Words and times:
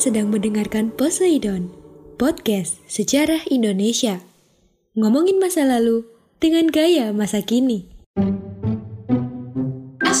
Sedang 0.00 0.32
mendengarkan 0.32 0.96
Poseidon, 0.96 1.76
podcast 2.16 2.80
sejarah 2.88 3.44
Indonesia. 3.52 4.24
Ngomongin 4.96 5.36
masa 5.36 5.68
lalu 5.68 6.08
dengan 6.40 6.72
gaya 6.72 7.12
masa 7.12 7.44
kini. 7.44 7.99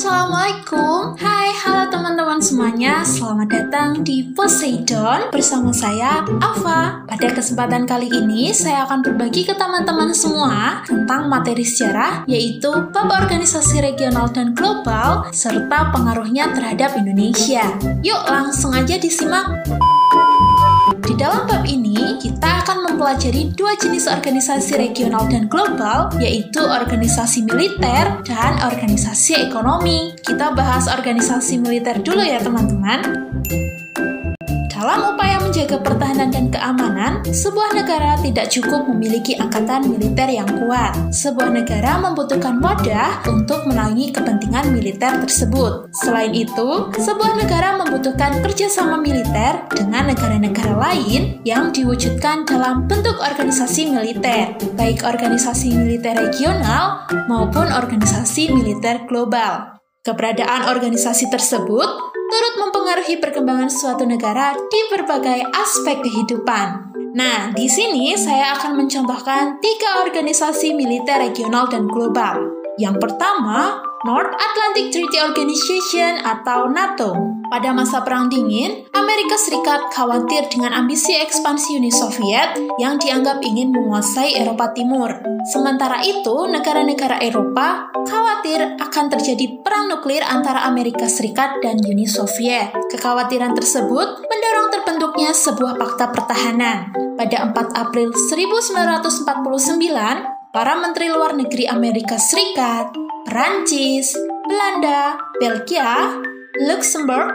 Assalamualaikum. 0.00 1.12
Hai, 1.20 1.52
halo 1.60 1.92
teman-teman 1.92 2.40
semuanya. 2.40 3.04
Selamat 3.04 3.52
datang 3.52 4.00
di 4.00 4.32
Poseidon 4.32 5.28
Bersama 5.28 5.76
saya, 5.76 6.24
Ava 6.40 7.04
Pada 7.04 7.28
kesempatan 7.36 7.84
kali 7.84 8.08
ini 8.08 8.48
Saya 8.48 8.88
akan 8.88 9.04
berbagi 9.04 9.44
ke 9.44 9.52
teman-teman 9.52 10.08
semua 10.16 10.80
Tentang 10.88 11.28
materi 11.28 11.68
sejarah 11.68 12.24
Yaitu 12.24 12.72
bab 12.96 13.12
organisasi 13.12 13.84
regional 13.84 14.32
dan 14.32 14.56
global 14.56 15.28
Serta 15.36 15.92
pengaruhnya 15.92 16.48
terhadap 16.56 16.96
Indonesia. 16.96 17.68
Yuk 18.00 18.24
langsung 18.24 18.72
aja 18.72 18.96
disimak. 18.96 19.68
Di 21.04 21.18
dalam 21.18 21.49
mempelajari 23.10 23.50
dua 23.58 23.74
jenis 23.74 24.06
organisasi 24.06 24.78
regional 24.78 25.26
dan 25.26 25.50
global, 25.50 26.14
yaitu 26.22 26.62
organisasi 26.62 27.42
militer 27.42 28.22
dan 28.22 28.54
organisasi 28.62 29.50
ekonomi. 29.50 30.14
Kita 30.22 30.54
bahas 30.54 30.86
organisasi 30.86 31.58
militer 31.58 31.98
dulu 32.06 32.22
ya 32.22 32.38
teman-teman. 32.38 33.02
Dalam 34.80 35.12
upaya 35.12 35.36
menjaga 35.36 35.76
pertahanan 35.84 36.32
dan 36.32 36.48
keamanan, 36.48 37.20
sebuah 37.28 37.76
negara 37.76 38.16
tidak 38.24 38.48
cukup 38.48 38.88
memiliki 38.88 39.36
angkatan 39.36 39.92
militer 39.92 40.24
yang 40.32 40.48
kuat. 40.48 40.96
Sebuah 41.12 41.52
negara 41.52 42.00
membutuhkan 42.00 42.56
wadah 42.64 43.20
untuk 43.28 43.68
menaungi 43.68 44.08
kepentingan 44.08 44.72
militer 44.72 45.20
tersebut. 45.20 45.92
Selain 45.92 46.32
itu, 46.32 46.88
sebuah 46.96 47.36
negara 47.36 47.76
membutuhkan 47.76 48.40
kerjasama 48.40 48.96
militer 48.96 49.68
dengan 49.68 50.08
negara-negara 50.16 50.72
lain 50.72 51.44
yang 51.44 51.76
diwujudkan 51.76 52.48
dalam 52.48 52.88
bentuk 52.88 53.20
organisasi 53.20 53.92
militer, 53.92 54.56
baik 54.80 55.04
organisasi 55.04 55.76
militer 55.76 56.16
regional 56.16 57.04
maupun 57.28 57.68
organisasi 57.68 58.48
militer 58.48 59.04
global. 59.04 59.69
Keberadaan 60.00 60.72
organisasi 60.72 61.28
tersebut 61.28 61.88
turut 62.16 62.54
mempengaruhi 62.56 63.20
perkembangan 63.20 63.68
suatu 63.68 64.08
negara 64.08 64.56
di 64.56 64.80
berbagai 64.88 65.44
aspek 65.52 66.00
kehidupan. 66.00 66.88
Nah, 67.12 67.52
di 67.52 67.68
sini 67.68 68.16
saya 68.16 68.56
akan 68.56 68.80
mencontohkan 68.80 69.60
tiga 69.60 70.00
organisasi 70.08 70.72
militer 70.72 71.20
regional 71.20 71.68
dan 71.68 71.84
global. 71.84 72.48
Yang 72.80 72.96
pertama, 72.96 73.89
North 74.00 74.32
Atlantic 74.32 74.96
Treaty 74.96 75.20
Organization 75.20 76.24
atau 76.24 76.72
NATO. 76.72 77.12
Pada 77.52 77.68
masa 77.76 78.00
Perang 78.00 78.32
Dingin, 78.32 78.88
Amerika 78.96 79.36
Serikat 79.36 79.92
khawatir 79.92 80.48
dengan 80.48 80.72
ambisi 80.72 81.12
ekspansi 81.20 81.76
Uni 81.76 81.92
Soviet 81.92 82.56
yang 82.80 82.96
dianggap 82.96 83.44
ingin 83.44 83.68
menguasai 83.68 84.40
Eropa 84.40 84.72
Timur. 84.72 85.12
Sementara 85.52 86.00
itu, 86.00 86.48
negara-negara 86.48 87.20
Eropa 87.20 87.92
khawatir 88.08 88.80
akan 88.80 89.12
terjadi 89.12 89.60
perang 89.60 89.92
nuklir 89.92 90.24
antara 90.24 90.64
Amerika 90.64 91.04
Serikat 91.04 91.60
dan 91.60 91.76
Uni 91.84 92.08
Soviet. 92.08 92.72
Kekhawatiran 92.88 93.52
tersebut 93.52 94.24
mendorong 94.24 94.68
terbentuknya 94.80 95.36
sebuah 95.36 95.76
fakta 95.76 96.08
pertahanan. 96.08 96.88
Pada 97.20 97.52
4 97.52 97.76
April 97.76 98.16
1949, 98.16 100.56
para 100.56 100.72
menteri 100.80 101.12
luar 101.12 101.36
negeri 101.36 101.68
Amerika 101.68 102.16
Serikat, 102.16 103.09
Perancis, 103.28 104.16
Belanda, 104.48 105.20
Belgia, 105.36 106.16
Luxembourg, 106.64 107.30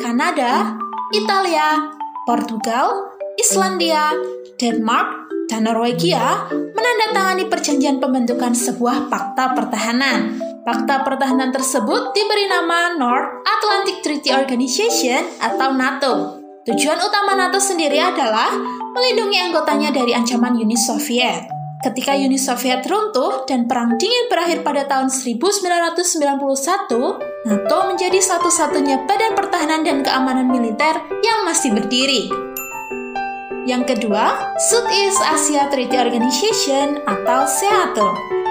Kanada, 0.00 0.76
Italia, 1.12 1.92
Portugal, 2.24 3.12
Islandia, 3.36 4.16
Denmark, 4.56 5.28
dan 5.46 5.68
Norwegia 5.68 6.50
menandatangani 6.50 7.46
perjanjian 7.46 8.02
pembentukan 8.02 8.52
sebuah 8.56 9.06
fakta 9.12 9.54
pertahanan. 9.54 10.40
Fakta 10.66 11.06
pertahanan 11.06 11.54
tersebut 11.54 12.10
diberi 12.10 12.50
nama 12.50 12.98
North 12.98 13.46
Atlantic 13.46 14.02
Treaty 14.02 14.34
Organization 14.34 15.22
atau 15.38 15.70
NATO. 15.70 16.42
Tujuan 16.66 16.98
utama 16.98 17.38
NATO 17.38 17.62
sendiri 17.62 18.02
adalah 18.02 18.50
melindungi 18.90 19.38
anggotanya 19.38 19.94
dari 19.94 20.10
ancaman 20.10 20.58
Uni 20.58 20.74
Soviet. 20.74 21.46
Ketika 21.86 22.18
Uni 22.18 22.34
Soviet 22.34 22.82
runtuh 22.82 23.46
dan 23.46 23.70
Perang 23.70 23.94
Dingin 23.94 24.26
berakhir 24.26 24.66
pada 24.66 24.90
tahun 24.90 25.06
1991, 25.06 26.26
NATO 27.46 27.78
menjadi 27.86 28.18
satu-satunya 28.18 29.06
badan 29.06 29.38
pertahanan 29.38 29.86
dan 29.86 30.02
keamanan 30.02 30.50
militer 30.50 30.98
yang 31.22 31.46
masih 31.46 31.70
berdiri. 31.78 32.26
Yang 33.70 33.94
kedua, 33.94 34.50
Southeast 34.66 35.22
Asia 35.30 35.70
Treaty 35.70 35.94
Organization 35.94 36.98
atau 37.06 37.46
SEATO. 37.46 38.08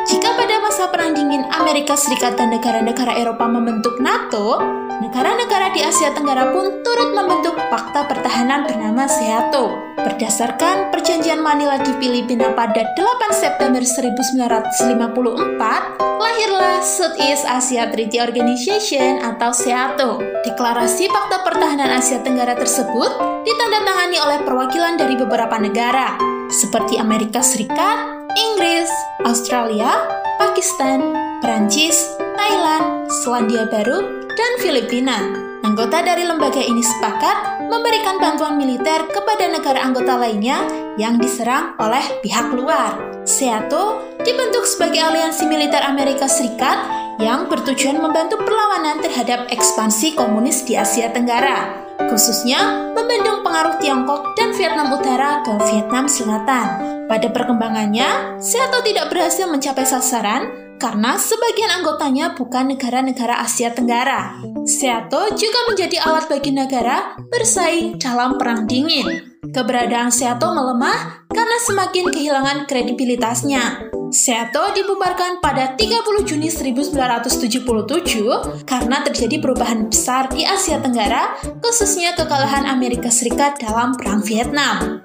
Jika 0.08 0.32
pada 0.40 0.56
masa 0.64 0.88
Perang 0.88 1.12
Dingin 1.12 1.44
Amerika 1.52 2.00
Serikat 2.00 2.40
dan 2.40 2.56
negara-negara 2.56 3.20
Eropa 3.20 3.52
membentuk 3.52 4.00
NATO, 4.00 4.64
negara-negara 5.04 5.76
di 5.76 5.84
Asia 5.84 6.16
Tenggara 6.16 6.56
pun 6.56 6.80
turut 6.84 7.12
membentuk 7.12 7.60
fakta 7.68 8.08
pertahanan 8.08 8.64
bernama 8.64 9.10
SEATO. 9.10 9.98
Berdasarkan 10.00 10.94
perjanjian 10.94 11.42
Manila 11.42 11.82
di 11.82 11.92
Filipina 11.98 12.54
pada 12.54 12.86
8 12.94 13.34
September 13.34 13.82
1954, 13.82 16.22
lahirlah 16.22 16.78
Southeast 16.86 17.44
Asia 17.50 17.90
Treaty 17.90 18.22
Organization 18.22 19.26
atau 19.26 19.50
SEATO. 19.52 20.22
Deklarasi 20.46 21.10
Fakta 21.10 21.42
Pertahanan 21.42 21.90
Asia 21.90 22.22
Tenggara 22.22 22.54
tersebut 22.54 23.12
ditandatangani 23.44 24.18
oleh 24.22 24.40
perwakilan 24.46 24.96
dari 24.96 25.18
beberapa 25.18 25.58
negara, 25.58 26.16
seperti 26.54 27.02
Amerika 27.02 27.42
Serikat, 27.42 28.30
Inggris, 28.36 28.92
Australia, 29.26 29.90
Pakistan, 30.38 31.02
Perancis, 31.42 31.98
Thailand, 32.38 33.10
Selandia 33.24 33.66
Baru, 33.72 34.25
dan 34.36 34.52
Filipina. 34.60 35.18
Anggota 35.66 36.04
dari 36.04 36.28
lembaga 36.28 36.62
ini 36.62 36.84
sepakat 36.84 37.66
memberikan 37.72 38.22
bantuan 38.22 38.60
militer 38.60 39.10
kepada 39.10 39.50
negara 39.50 39.82
anggota 39.82 40.14
lainnya 40.14 40.62
yang 41.00 41.18
diserang 41.18 41.74
oleh 41.82 42.04
pihak 42.22 42.54
luar. 42.54 43.24
SEATO 43.26 44.14
dibentuk 44.22 44.68
sebagai 44.70 45.02
aliansi 45.02 45.50
militer 45.50 45.82
Amerika 45.82 46.30
Serikat 46.30 46.78
yang 47.18 47.50
bertujuan 47.50 47.98
membantu 47.98 48.38
perlawanan 48.44 49.02
terhadap 49.02 49.50
ekspansi 49.50 50.14
komunis 50.14 50.62
di 50.68 50.78
Asia 50.78 51.10
Tenggara, 51.10 51.74
khususnya 52.12 52.92
membendung 52.94 53.42
pengaruh 53.42 53.82
Tiongkok 53.82 54.38
dan 54.38 54.54
Vietnam 54.54 54.94
Utara 54.94 55.42
ke 55.42 55.56
Vietnam 55.72 56.06
Selatan. 56.06 56.68
Pada 57.10 57.28
perkembangannya, 57.32 58.38
SEATO 58.38 58.84
tidak 58.86 59.10
berhasil 59.10 59.48
mencapai 59.50 59.88
sasaran 59.88 60.65
karena 60.78 61.16
sebagian 61.16 61.72
anggotanya 61.82 62.36
bukan 62.36 62.76
negara-negara 62.76 63.42
Asia 63.42 63.72
Tenggara. 63.72 64.36
SEATO 64.66 65.38
juga 65.38 65.60
menjadi 65.72 65.98
alat 66.04 66.28
bagi 66.28 66.52
negara 66.52 67.16
bersaing 67.32 68.02
dalam 68.02 68.36
Perang 68.36 68.68
Dingin. 68.68 69.36
Keberadaan 69.46 70.10
Seato 70.10 70.52
melemah 70.52 71.30
karena 71.30 71.58
semakin 71.64 72.10
kehilangan 72.10 72.66
kredibilitasnya. 72.66 73.94
Seato 74.10 74.74
dibubarkan 74.74 75.44
pada 75.44 75.76
30 75.78 76.02
Juni 76.26 76.48
1977 76.48 78.66
karena 78.66 78.98
terjadi 79.04 79.38
perubahan 79.42 79.92
besar 79.92 80.32
di 80.32 80.46
Asia 80.46 80.82
Tenggara, 80.82 81.36
khususnya 81.62 82.16
kekalahan 82.18 82.66
Amerika 82.70 83.12
Serikat 83.12 83.62
dalam 83.62 83.94
Perang 83.98 84.24
Vietnam. 84.24 85.04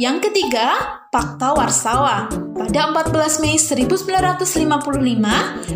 Yang 0.00 0.30
ketiga, 0.30 0.99
Fakta 1.10 1.58
Warsawa. 1.58 2.30
Pada 2.54 2.94
14 2.94 3.42
Mei 3.42 3.58
1955, 3.58 4.46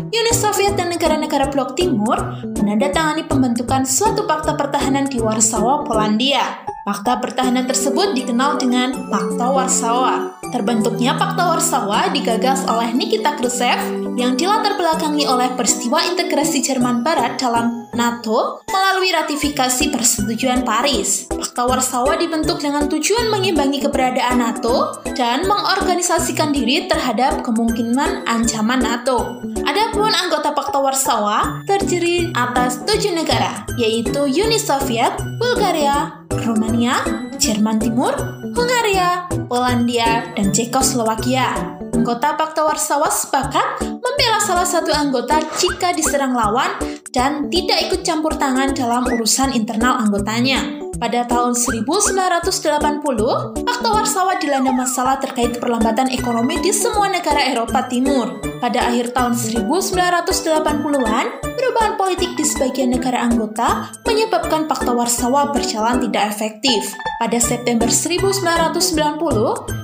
Uni 0.07 0.31
Soviet 0.31 0.79
dan 0.79 0.87
negara-negara 0.87 1.51
blok 1.51 1.75
timur 1.75 2.39
menandatangani 2.55 3.27
pembentukan 3.27 3.83
suatu 3.83 4.23
fakta 4.23 4.55
pertahanan 4.55 5.11
di 5.11 5.19
Warsawa, 5.19 5.83
Polandia. 5.83 6.63
Fakta 6.87 7.19
pertahanan 7.19 7.67
tersebut 7.67 8.15
dikenal 8.15 8.55
dengan 8.63 8.95
Fakta 9.11 9.51
Warsawa. 9.51 10.39
Terbentuknya 10.55 11.19
Fakta 11.19 11.51
Warsawa 11.51 12.15
digagas 12.15 12.63
oleh 12.71 12.95
Nikita 12.95 13.35
Khrushchev 13.35 14.15
yang 14.15 14.39
dilatar 14.39 14.79
belakangi 14.79 15.27
oleh 15.27 15.51
peristiwa 15.59 15.99
integrasi 15.99 16.63
Jerman 16.63 17.03
Barat 17.03 17.35
dalam 17.35 17.84
NATO 17.95 18.61
melalui 18.67 19.09
ratifikasi 19.15 19.89
persetujuan 19.89 20.67
Paris. 20.67 21.31
Fakta 21.31 21.63
Warsawa 21.63 22.19
dibentuk 22.19 22.59
dengan 22.59 22.91
tujuan 22.91 23.31
mengimbangi 23.31 23.79
keberadaan 23.81 24.43
NATO 24.43 24.99
dan 25.15 25.47
mengorganisasikan 25.47 26.51
diri 26.51 26.91
terhadap 26.91 27.41
kemungkinan 27.41 28.27
ancaman 28.27 28.83
NATO. 28.83 29.39
Adapun 29.63 30.11
anggota 30.11 30.51
Fakta 30.51 30.79
Warsawa 30.83 31.63
terdiri 31.63 32.35
atas 32.35 32.83
tujuh 32.83 33.15
negara, 33.15 33.63
yaitu 33.79 34.27
Uni 34.27 34.59
Soviet, 34.59 35.15
Bulgaria, 35.39 36.19
Romania, 36.43 36.99
Jerman 37.39 37.79
Timur, 37.79 38.11
Hungaria, 38.55 39.27
Polandia, 39.47 40.29
dan 40.35 40.51
Cekoslowakia. 40.51 41.75
Anggota 42.05 42.37
Pakta 42.37 42.61
Warsawa 42.61 43.09
sepakat 43.09 43.81
membela 43.81 44.37
salah 44.37 44.61
satu 44.61 44.93
anggota 44.93 45.41
jika 45.57 45.89
diserang 45.89 46.37
lawan 46.37 46.69
dan 47.09 47.49
tidak 47.49 47.81
ikut 47.89 48.05
campur 48.05 48.37
tangan 48.37 48.77
dalam 48.77 49.09
urusan 49.09 49.49
internal 49.57 49.97
anggotanya. 49.97 50.85
Pada 51.01 51.25
tahun 51.25 51.57
1980, 51.57 53.57
Pakta 53.57 53.89
Warsawa 53.89 54.37
dilanda 54.37 54.69
masalah 54.69 55.17
terkait 55.17 55.57
perlambatan 55.57 56.13
ekonomi 56.13 56.61
di 56.61 56.69
semua 56.69 57.09
negara 57.09 57.41
Eropa 57.41 57.89
Timur. 57.89 58.37
Pada 58.61 58.85
akhir 58.85 59.09
tahun 59.09 59.33
1980-an, 59.65 61.25
perubahan 61.41 61.97
politik 61.97 62.37
di 62.37 62.45
sebagian 62.45 62.93
negara 62.93 63.25
anggota 63.25 63.89
menyebabkan 64.15 64.71
Pakta 64.71 64.95
Warsawa 64.95 65.51
berjalan 65.51 65.99
tidak 65.99 66.31
efektif. 66.31 66.95
Pada 67.19 67.35
September 67.35 67.91
1990, 67.91 68.71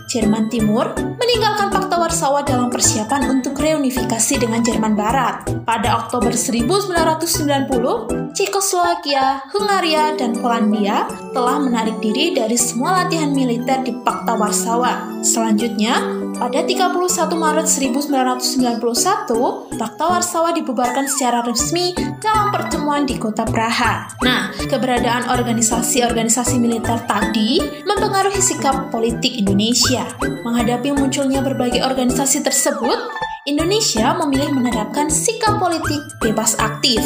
Jerman 0.08 0.48
Timur 0.48 0.96
meninggalkan 1.20 1.68
Pakta 1.68 2.00
Warsawa 2.00 2.40
dalam 2.48 2.72
persiapan 2.72 3.28
untuk 3.28 3.60
reunifikasi 3.60 4.40
dengan 4.40 4.64
Jerman 4.64 4.96
Barat. 4.96 5.52
Pada 5.68 6.08
Oktober 6.08 6.32
1990, 6.32 8.32
Cekoslowakia, 8.32 9.44
Hungaria, 9.52 10.16
dan 10.16 10.40
Polandia 10.40 11.12
telah 11.36 11.60
menarik 11.60 12.00
diri 12.00 12.32
dari 12.32 12.56
semua 12.56 13.04
latihan 13.04 13.36
militer 13.36 13.84
di 13.84 13.92
Pakta 14.00 14.40
Warsawa. 14.40 15.20
Selanjutnya, 15.28 16.21
pada 16.38 16.64
31 16.64 17.36
Maret 17.36 17.68
1991, 17.68 19.76
Pakta 19.76 20.06
Warsawa 20.08 20.56
dibubarkan 20.56 21.08
secara 21.08 21.44
resmi 21.44 21.96
dalam 22.22 22.54
pertemuan 22.54 23.04
di 23.04 23.18
kota 23.18 23.44
Praha. 23.48 24.14
Nah, 24.22 24.54
keberadaan 24.56 25.28
organisasi-organisasi 25.32 26.62
militer 26.62 27.02
tadi 27.10 27.60
mempengaruhi 27.84 28.40
sikap 28.40 28.94
politik 28.94 29.36
Indonesia. 29.36 30.06
Menghadapi 30.22 30.96
munculnya 30.96 31.44
berbagai 31.44 31.84
organisasi 31.84 32.46
tersebut, 32.46 33.00
Indonesia 33.50 34.14
memilih 34.22 34.54
menerapkan 34.54 35.10
sikap 35.10 35.58
politik 35.58 36.00
bebas 36.22 36.54
aktif 36.62 37.02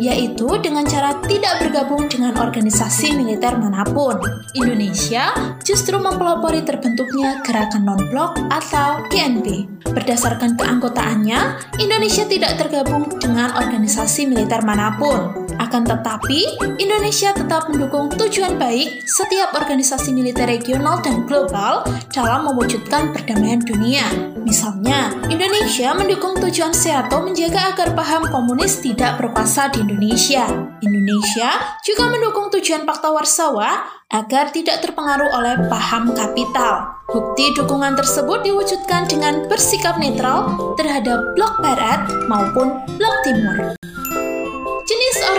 yaitu 0.00 0.48
dengan 0.64 0.88
cara 0.88 1.20
tidak 1.28 1.60
bergabung 1.60 2.08
dengan 2.08 2.34
organisasi 2.40 3.14
militer 3.14 3.54
mana 3.60 3.84
pun. 3.84 4.16
Indonesia 4.56 5.30
justru 5.60 6.00
mempelopori 6.00 6.64
terbentuknya 6.64 7.44
Gerakan 7.44 7.84
Non-Blok 7.84 8.40
atau 8.48 9.04
GNB. 9.12 9.68
Berdasarkan 9.92 10.56
keanggotaannya, 10.56 11.40
Indonesia 11.78 12.24
tidak 12.24 12.56
tergabung 12.56 13.06
dengan 13.20 13.52
organisasi 13.60 14.24
militer 14.26 14.64
mana 14.64 14.96
pun. 14.96 15.39
Akan 15.60 15.84
tetapi, 15.84 16.56
Indonesia 16.80 17.36
tetap 17.36 17.68
mendukung 17.68 18.08
tujuan 18.16 18.56
baik 18.56 19.04
setiap 19.04 19.52
organisasi 19.52 20.08
militer 20.16 20.48
regional 20.48 21.04
dan 21.04 21.28
global 21.28 21.84
dalam 22.08 22.48
mewujudkan 22.48 23.12
perdamaian 23.12 23.60
dunia. 23.60 24.08
Misalnya, 24.40 25.12
Indonesia 25.28 25.92
mendukung 25.92 26.40
tujuan 26.40 26.72
SEATO 26.72 27.20
menjaga 27.28 27.76
agar 27.76 27.92
paham 27.92 28.24
komunis 28.32 28.80
tidak 28.80 29.20
berkuasa 29.20 29.68
di 29.68 29.84
Indonesia. 29.84 30.48
Indonesia 30.80 31.76
juga 31.84 32.08
mendukung 32.08 32.48
tujuan 32.56 32.88
Pakta 32.88 33.12
Warsawa 33.12 34.00
agar 34.08 34.48
tidak 34.56 34.80
terpengaruh 34.80 35.28
oleh 35.28 35.60
paham 35.68 36.16
kapital. 36.16 37.04
Bukti 37.12 37.52
dukungan 37.52 38.00
tersebut 38.00 38.42
diwujudkan 38.48 39.06
dengan 39.06 39.44
bersikap 39.44 40.00
netral 40.00 40.56
terhadap 40.80 41.36
blok 41.36 41.60
barat 41.60 42.08
maupun 42.26 42.80
blok 42.96 43.16
timur. 43.22 43.76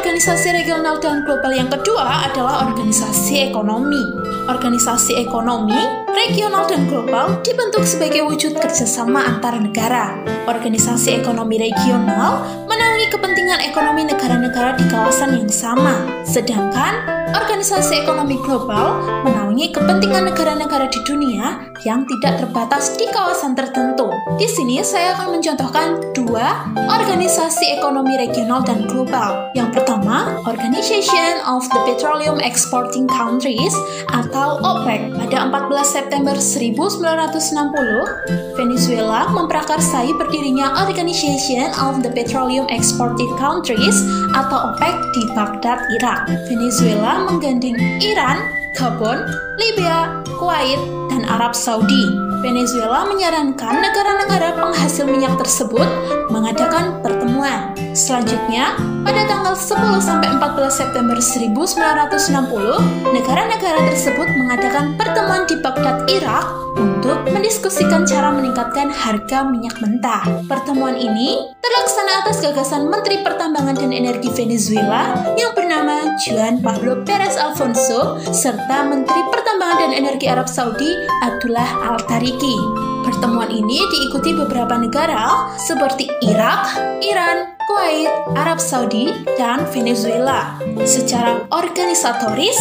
Organisasi 0.01 0.49
regional 0.65 0.97
dan 0.97 1.21
global 1.21 1.53
yang 1.53 1.69
kedua 1.69 2.25
adalah 2.25 2.65
organisasi 2.65 3.53
ekonomi. 3.53 4.01
Organisasi 4.49 5.13
ekonomi, 5.21 5.77
regional 6.09 6.65
dan 6.65 6.89
global 6.89 7.37
dibentuk 7.45 7.85
sebagai 7.85 8.25
wujud 8.25 8.57
kerjasama 8.57 9.29
antar 9.29 9.61
negara. 9.61 10.17
Organisasi 10.49 11.21
ekonomi 11.21 11.61
regional 11.61 12.41
menaungi 12.65 13.13
kepentingan 13.13 13.61
ekonomi 13.61 14.09
negara-negara 14.09 14.73
di 14.73 14.89
kawasan 14.89 15.37
yang 15.37 15.53
sama, 15.53 16.01
sedangkan 16.25 17.20
Organisasi 17.31 18.03
Ekonomi 18.03 18.35
Global 18.43 18.99
menaungi 19.23 19.71
kepentingan 19.71 20.27
negara-negara 20.27 20.91
di 20.91 20.99
dunia 21.07 21.63
yang 21.87 22.03
tidak 22.03 22.43
terbatas 22.43 22.99
di 22.99 23.07
kawasan 23.07 23.55
tertentu. 23.55 24.11
Di 24.35 24.51
sini 24.51 24.83
saya 24.83 25.15
akan 25.15 25.39
mencontohkan 25.39 26.11
dua 26.11 26.67
organisasi 26.75 27.79
ekonomi 27.79 28.19
regional 28.19 28.59
dan 28.67 28.83
global. 28.83 29.47
Yang 29.55 29.79
pertama, 29.79 30.43
Organization 30.43 31.39
of 31.47 31.63
the 31.71 31.79
Petroleum 31.87 32.43
Exporting 32.43 33.07
Countries 33.07 33.71
atau 34.11 34.59
OPEC. 34.59 35.15
Pada 35.15 35.47
14 35.47 35.87
September 35.87 36.35
1960, 36.35 38.59
Venezuela 38.59 39.31
memprakarsai 39.31 40.11
berdirinya 40.19 40.83
Organization 40.83 41.71
of 41.79 42.03
the 42.03 42.11
Petroleum 42.11 42.67
Exporting 42.67 43.31
Countries 43.39 43.95
atau 44.35 44.75
OPEC 44.75 44.95
di 45.15 45.23
Baghdad, 45.31 45.79
Irak. 45.95 46.27
Venezuela 46.51 47.20
menggandeng 47.27 47.77
Iran, 48.01 48.41
Gabon, 48.73 49.21
Libya, 49.59 50.23
Kuwait, 50.39 50.79
dan 51.11 51.27
Arab 51.27 51.53
Saudi. 51.53 52.31
Venezuela 52.41 53.05
menyarankan 53.05 53.85
negara-negara 53.85 54.57
penghasil 54.57 55.05
minyak 55.05 55.37
tersebut 55.37 55.85
mengadakan 56.33 56.97
pertemuan. 57.05 57.77
Selanjutnya, 57.91 58.79
pada 59.03 59.27
tanggal 59.27 59.51
10 59.51 59.99
sampai 59.99 60.31
14 60.39 60.71
September 60.71 61.19
1960, 61.19 63.11
negara-negara 63.11 63.79
tersebut 63.91 64.27
mengadakan 64.39 64.95
pertemuan 64.95 65.43
di 65.43 65.59
Baghdad, 65.59 66.07
Irak 66.07 66.47
untuk 66.79 67.27
mendiskusikan 67.27 68.07
cara 68.07 68.31
meningkatkan 68.31 68.87
harga 68.87 69.43
minyak 69.43 69.75
mentah. 69.83 70.23
Pertemuan 70.47 70.95
ini 70.95 71.51
terlaksana 71.59 72.23
atas 72.23 72.39
gagasan 72.39 72.87
Menteri 72.87 73.19
Pertambangan 73.19 73.75
dan 73.75 73.91
Energi 73.91 74.31
Venezuela 74.31 75.11
yang 75.35 75.51
bernama 75.51 76.15
Juan 76.23 76.63
Pablo 76.63 77.03
Perez 77.03 77.35
Alfonso 77.35 78.23
serta 78.31 78.87
Menteri 78.87 79.19
Pertambangan 79.27 79.87
dan 79.87 79.91
Energi 79.91 80.31
Arab 80.31 80.47
Saudi 80.47 80.95
Abdullah 81.27 81.91
Al-Tariki. 81.91 82.55
Pertemuan 83.01 83.49
ini 83.49 83.81
diikuti 83.81 84.31
beberapa 84.37 84.77
negara 84.77 85.49
seperti 85.57 86.05
Irak, 86.21 86.77
Iran, 87.01 87.50
Kuwait, 87.67 88.09
Arab 88.33 88.57
Saudi, 88.57 89.11
dan 89.37 89.69
Venezuela. 89.69 90.57
Secara 90.81 91.45
organisatoris, 91.53 92.57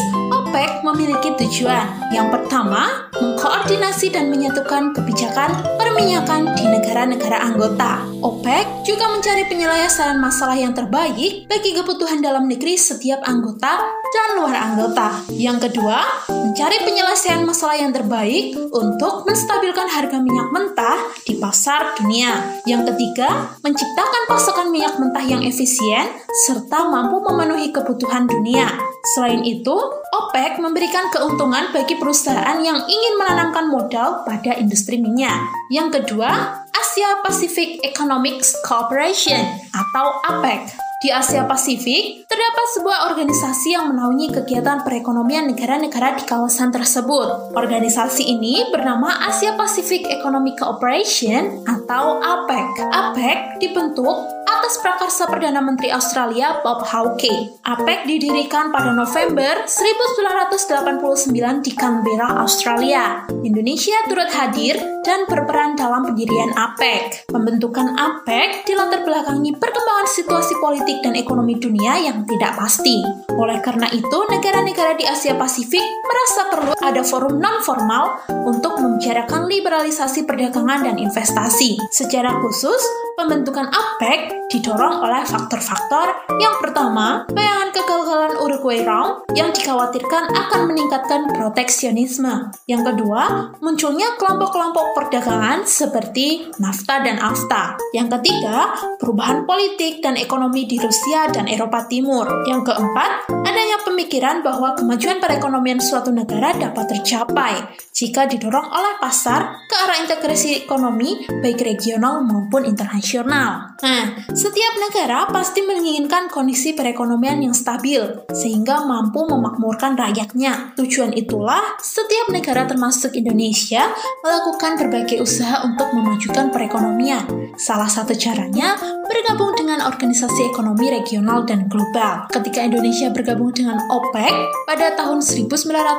memiliki 0.83 1.31
tujuan. 1.39 2.11
Yang 2.11 2.29
pertama, 2.35 3.11
mengkoordinasi 3.15 4.11
dan 4.11 4.33
menyatukan 4.33 4.97
kebijakan 4.97 5.51
perminyakan 5.79 6.57
di 6.57 6.65
negara-negara 6.67 7.39
anggota. 7.39 8.03
OPEC 8.21 8.85
juga 8.85 9.09
mencari 9.13 9.47
penyelesaian 9.47 10.19
masalah 10.19 10.57
yang 10.57 10.73
terbaik 10.73 11.47
bagi 11.47 11.71
kebutuhan 11.77 12.21
dalam 12.21 12.51
negeri 12.51 12.77
setiap 12.77 13.23
anggota 13.25 13.81
dan 14.11 14.29
luar 14.41 14.57
anggota. 14.59 15.23
Yang 15.31 15.71
kedua, 15.71 16.03
mencari 16.29 16.83
penyelesaian 16.83 17.47
masalah 17.47 17.79
yang 17.79 17.93
terbaik 17.95 18.59
untuk 18.75 19.29
menstabilkan 19.29 19.87
harga 19.87 20.19
minyak 20.19 20.49
mentah 20.51 20.99
di 21.23 21.39
pasar 21.39 21.95
dunia. 22.01 22.61
Yang 22.67 22.93
ketiga, 22.93 23.55
menciptakan 23.63 24.23
pasokan 24.27 24.69
minyak 24.73 24.99
mentah 24.99 25.25
yang 25.25 25.45
efisien 25.47 26.11
serta 26.49 26.89
mampu 26.89 27.23
memenuhi 27.23 27.71
kebutuhan 27.71 28.27
dunia. 28.27 28.67
Selain 29.15 29.41
itu, 29.45 29.77
OPEC 30.11 30.40
memberikan 30.61 31.13
keuntungan 31.13 31.75
bagi 31.75 31.99
perusahaan 32.01 32.57
yang 32.61 32.81
ingin 32.89 33.15
menanamkan 33.21 33.69
modal 33.69 34.25
pada 34.25 34.57
industri 34.57 34.97
minyak. 34.97 35.37
Yang 35.69 36.01
kedua, 36.01 36.63
Asia 36.71 37.21
Pacific 37.21 37.85
Economic 37.85 38.41
Cooperation 38.65 39.41
atau 39.73 40.07
APEC. 40.25 40.91
Di 41.01 41.09
Asia 41.09 41.49
Pasifik, 41.49 42.29
terdapat 42.29 42.67
sebuah 42.77 43.09
organisasi 43.09 43.73
yang 43.73 43.89
menaungi 43.89 44.37
kegiatan 44.37 44.85
perekonomian 44.85 45.49
negara-negara 45.49 46.21
di 46.21 46.29
kawasan 46.29 46.69
tersebut. 46.69 47.57
Organisasi 47.57 48.29
ini 48.29 48.69
bernama 48.69 49.09
Asia 49.25 49.57
Pacific 49.57 50.05
Economic 50.13 50.61
Cooperation 50.61 51.65
atau 51.65 52.21
APEC. 52.21 52.69
APEC 52.93 53.39
dibentuk 53.65 54.13
atas 54.61 54.77
prakarsa 54.85 55.25
Perdana 55.25 55.65
Menteri 55.65 55.89
Australia 55.89 56.61
Bob 56.61 56.85
Hawke. 56.85 57.57
APEC 57.65 58.05
didirikan 58.05 58.69
pada 58.69 58.93
November 58.93 59.65
1989 59.65 61.65
di 61.65 61.73
Canberra, 61.73 62.45
Australia. 62.45 63.25
Indonesia 63.41 63.97
turut 64.05 64.29
hadir 64.29 64.77
dan 65.01 65.25
berperan 65.25 65.81
dalam 65.81 66.05
pendirian 66.05 66.53
APEC. 66.53 67.25
Pembentukan 67.33 67.97
APEC 67.97 68.69
dilatar 68.69 69.01
belakangi 69.01 69.57
perkembangan 69.57 69.90
situasi 70.09 70.57
politik 70.57 70.71
politik 70.81 71.03
dan 71.03 71.15
ekonomi 71.19 71.59
dunia 71.59 71.99
yang 71.99 72.23
tidak 72.25 72.55
pasti. 72.55 73.03
Oleh 73.35 73.59
karena 73.59 73.91
itu, 73.91 74.19
negara-negara 74.31 74.95
di 74.95 75.03
Asia 75.03 75.35
Pasifik 75.35 75.83
merasa 76.07 76.41
perlu 76.47 76.73
ada 76.79 77.03
forum 77.03 77.43
non-formal 77.43 78.23
untuk 78.49 78.79
membicarakan 78.79 79.51
liberalisasi 79.51 80.31
perdagangan 80.31 80.87
dan 80.87 80.97
investasi. 80.97 81.77
Secara 81.91 82.39
khusus, 82.39 82.81
pembentukan 83.19 83.67
APEC 83.69 84.49
didorong 84.49 85.03
oleh 85.03 85.23
faktor-faktor 85.29 86.31
yang 86.39 86.57
pertama, 86.63 87.27
bayangan 87.35 87.75
kegagalan 87.75 88.35
Uruguay 88.39 88.87
Round 88.87 89.27
yang 89.35 89.51
dikhawatirkan 89.51 90.31
akan 90.31 90.71
meningkatkan 90.71 91.29
proteksionisme. 91.35 92.49
Yang 92.71 92.95
kedua, 92.95 93.55
munculnya 93.59 94.15
kelompok-kelompok 94.17 94.95
perdagangan 94.95 95.67
seperti 95.67 96.49
NAFTA 96.63 96.97
dan 97.03 97.17
AFTA. 97.19 97.77
Yang 97.93 98.09
ketiga, 98.19 98.79
perubahan 99.03 99.43
politik 99.43 99.90
dan 99.99 100.15
ekonomi 100.15 100.71
di 100.71 100.79
Rusia 100.79 101.27
dan 101.27 101.51
Eropa 101.51 101.91
Timur. 101.91 102.47
Yang 102.47 102.71
keempat, 102.71 103.27
adanya 103.43 103.83
pemikiran 103.83 104.47
bahwa 104.47 104.79
kemajuan 104.79 105.19
perekonomian 105.19 105.83
suatu 105.83 106.15
negara 106.15 106.55
dapat 106.55 106.87
tercapai 106.87 107.59
jika 107.91 108.31
didorong 108.31 108.71
oleh 108.71 108.95
pasar 109.03 109.67
ke 109.67 109.75
arah 109.75 109.99
integrasi 110.07 110.63
ekonomi 110.63 111.27
baik 111.27 111.59
regional 111.61 112.23
maupun 112.23 112.63
internasional. 112.63 113.75
Nah, 113.83 114.05
setiap 114.31 114.79
negara 114.79 115.27
pasti 115.29 115.67
menginginkan 115.67 116.31
kondisi 116.31 116.73
perekonomian 116.73 117.43
yang 117.43 117.57
stabil 117.57 118.01
sehingga 118.31 118.87
mampu 118.87 119.27
memakmurkan 119.27 119.99
rakyatnya. 119.99 120.79
Tujuan 120.79 121.13
itulah 121.17 121.77
setiap 121.83 122.31
negara 122.31 122.69
termasuk 122.69 123.17
Indonesia 123.19 123.91
melakukan 124.23 124.79
berbagai 124.79 125.19
usaha 125.21 125.65
untuk 125.67 125.91
memajukan 125.91 126.53
perekonomian. 126.55 127.25
Salah 127.57 127.89
satu 127.89 128.15
caranya 128.17 128.77
bergabung 129.09 129.57
dengan 129.57 129.80
organisasi 129.87 130.53
ekonomi 130.53 130.93
regional 130.93 131.47
dan 131.49 131.71
global. 131.71 132.29
Ketika 132.29 132.65
Indonesia 132.67 133.09
bergabung 133.09 133.55
dengan 133.55 133.81
OPEC 133.89 134.33
pada 134.69 134.93
tahun 134.99 135.25
1961 135.25 135.97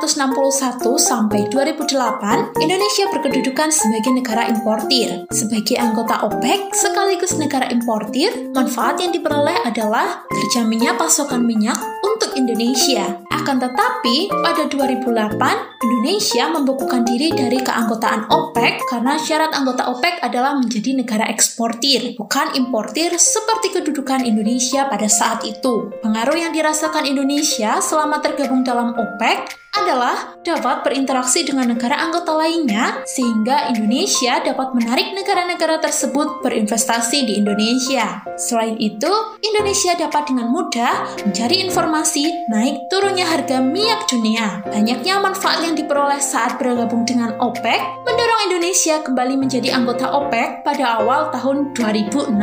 sampai 1.00 1.50
2008, 1.50 2.62
Indonesia 2.62 3.04
berkedudukan 3.10 3.68
sebagai 3.74 4.12
negara 4.14 4.46
importir. 4.52 5.26
Sebagai 5.32 5.80
anggota 5.80 6.22
OPEC 6.28 6.70
sekaligus 6.76 7.34
negara 7.40 7.66
importir, 7.72 8.52
manfaat 8.54 9.00
yang 9.02 9.10
diperoleh 9.10 9.66
adalah 9.66 10.22
terjaminnya 10.30 10.94
pasokan 10.94 11.42
minyak 11.42 11.80
untuk 12.04 12.38
Indonesia. 12.38 13.18
Akan 13.34 13.58
tetapi, 13.58 14.30
pada 14.30 14.70
2008, 14.70 15.72
Indonesia 15.82 16.44
membukukan 16.46 17.02
diri 17.02 17.34
dari 17.34 17.58
keanggotaan 17.58 18.30
OPEC 18.30 18.86
karena 18.86 19.18
syarat 19.18 19.50
anggota 19.50 19.90
OPEC 19.90 20.22
adalah 20.22 20.54
menjadi 20.54 20.94
negara 20.94 21.26
eksportir, 21.26 22.14
bukan 22.14 22.54
importir 22.54 23.10
seperti 23.18 23.71
kedudukan 23.72 24.28
Indonesia 24.28 24.86
pada 24.86 25.08
saat 25.08 25.42
itu. 25.48 25.90
Pengaruh 26.04 26.36
yang 26.36 26.52
dirasakan 26.52 27.08
Indonesia 27.08 27.80
selama 27.80 28.20
tergabung 28.20 28.60
dalam 28.60 28.92
OPEC 28.92 29.61
adalah 29.72 30.36
dapat 30.44 30.84
berinteraksi 30.84 31.48
dengan 31.48 31.72
negara 31.72 31.96
anggota 31.96 32.36
lainnya 32.36 33.00
sehingga 33.08 33.72
Indonesia 33.72 34.44
dapat 34.44 34.76
menarik 34.76 35.16
negara-negara 35.16 35.80
tersebut 35.80 36.44
berinvestasi 36.44 37.24
di 37.24 37.40
Indonesia. 37.40 38.20
Selain 38.36 38.76
itu, 38.76 39.08
Indonesia 39.40 39.96
dapat 39.96 40.28
dengan 40.28 40.52
mudah 40.52 41.24
mencari 41.24 41.64
informasi 41.64 42.52
naik 42.52 42.92
turunnya 42.92 43.24
harga 43.24 43.64
minyak 43.64 44.04
dunia. 44.12 44.60
Banyaknya 44.68 45.24
manfaat 45.24 45.64
yang 45.64 45.72
diperoleh 45.72 46.20
saat 46.20 46.60
bergabung 46.60 47.08
dengan 47.08 47.32
OPEC 47.40 47.80
mendorong 48.04 48.40
Indonesia 48.52 49.00
kembali 49.00 49.40
menjadi 49.40 49.72
anggota 49.72 50.04
OPEC 50.10 50.68
pada 50.68 51.00
awal 51.00 51.32
tahun 51.32 51.72
2016. 51.72 52.34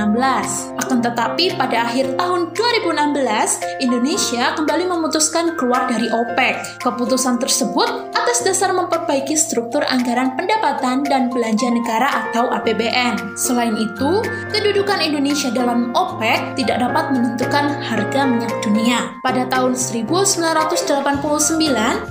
Akan 0.82 1.00
tetapi 1.04 1.54
pada 1.60 1.86
akhir 1.86 2.18
tahun 2.18 2.56
2016, 2.58 3.86
Indonesia 3.86 4.44
kembali 4.58 4.84
memutuskan 4.90 5.54
keluar 5.60 5.86
dari 5.86 6.10
OPEC. 6.10 6.82
Keputusan 6.82 7.19
keputusan 7.20 7.44
tersebut 7.44 7.90
atas 8.16 8.40
dasar 8.48 8.72
memperbaiki 8.72 9.36
struktur 9.36 9.84
anggaran 9.92 10.40
pendapatan 10.40 11.04
dan 11.04 11.28
belanja 11.28 11.68
negara 11.68 12.08
atau 12.24 12.48
APBN. 12.48 13.36
Selain 13.36 13.76
itu, 13.76 14.24
kedudukan 14.56 15.04
Indonesia 15.04 15.52
dalam 15.52 15.92
OPEC 15.92 16.56
tidak 16.56 16.80
dapat 16.80 17.12
menentukan 17.12 17.76
harga 17.84 18.22
minyak 18.24 18.56
dunia. 18.64 19.20
Pada 19.20 19.44
tahun 19.52 19.76
1989, 19.76 20.96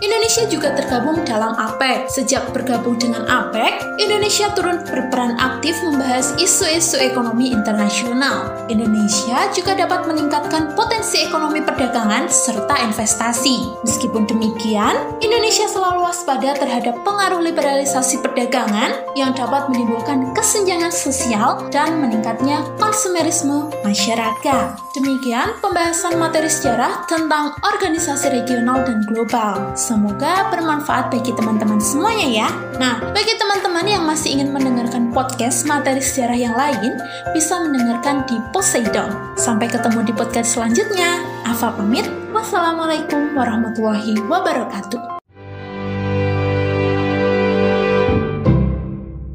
Indonesia 0.05 0.45
juga 0.53 0.77
tergabung 0.77 1.25
dalam 1.25 1.57
APEC. 1.57 2.13
Sejak 2.13 2.53
bergabung 2.53 3.01
dengan 3.01 3.25
APEC, 3.25 3.81
Indonesia 3.97 4.53
turun 4.53 4.85
berperan 4.85 5.41
aktif 5.41 5.73
membahas 5.89 6.37
isu-isu 6.37 7.01
ekonomi 7.01 7.57
internasional. 7.57 8.53
Indonesia 8.69 9.49
juga 9.57 9.73
dapat 9.73 10.05
meningkatkan 10.05 10.77
potensi 10.77 11.25
ekonomi 11.25 11.65
perdagangan 11.65 12.29
serta 12.29 12.77
investasi. 12.85 13.81
Meskipun 13.89 14.29
demikian, 14.29 14.98
Indonesia 15.19 15.67
selalu 15.69 16.05
waspada 16.05 16.55
terhadap 16.57 17.01
pengaruh 17.03 17.41
liberalisasi 17.43 18.21
perdagangan 18.23 18.95
yang 19.17 19.35
dapat 19.35 19.67
menimbulkan 19.73 20.31
kesenjangan 20.37 20.93
sosial 20.93 21.67
dan 21.73 21.99
meningkatnya 21.99 22.63
konsumerisme 22.77 23.73
masyarakat. 23.83 24.67
Demikian 24.95 25.57
pembahasan 25.59 26.21
materi 26.21 26.51
sejarah 26.51 27.07
tentang 27.09 27.57
organisasi 27.63 28.31
regional 28.31 28.85
dan 28.85 29.03
global. 29.09 29.73
Semoga 29.75 30.51
bermanfaat 30.53 31.11
bagi 31.11 31.33
teman-teman 31.35 31.81
semuanya 31.81 32.29
ya. 32.45 32.49
Nah, 32.77 33.01
bagi 33.11 33.35
teman-teman 33.41 33.87
yang 33.89 34.05
masih 34.05 34.39
ingin 34.39 34.53
mendengarkan 34.53 35.11
podcast 35.11 35.65
materi 35.65 36.05
sejarah 36.05 36.39
yang 36.39 36.55
lain, 36.55 36.95
bisa 37.33 37.59
mendengarkan 37.63 38.23
di 38.29 38.37
Poseidon. 38.55 39.35
Sampai 39.35 39.67
ketemu 39.71 40.05
di 40.07 40.13
podcast 40.15 40.55
selanjutnya. 40.55 41.25
Afa 41.49 41.73
pamit. 41.73 42.28
Wassalamualaikum 42.39 43.35
warahmatullahi 43.35 44.15
wabarakatuh. 44.31 45.19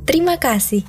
Terima 0.07 0.39
kasih. 0.39 0.87